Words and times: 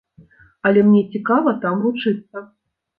Але 0.69 0.85
мне 0.89 1.03
цікава 1.17 1.55
там 1.69 1.87
вучыцца. 1.87 2.49